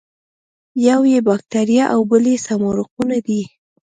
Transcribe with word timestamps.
یو 0.87 1.01
یې 1.11 1.19
باکتریا 1.29 1.85
او 1.93 2.01
بل 2.11 2.25
سمارقونه 2.47 3.17
دي. 3.27 3.41